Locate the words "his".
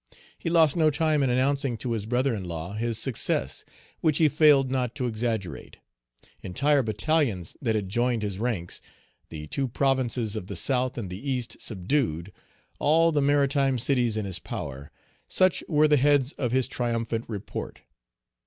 1.91-2.07, 2.73-2.97, 8.23-8.39, 14.25-14.39, 16.51-16.67